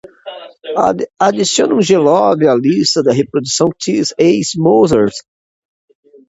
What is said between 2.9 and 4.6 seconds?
de reprodução This Is